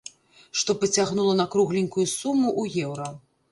[0.61, 3.07] Што пацягнула на кругленькую суму ў еўра.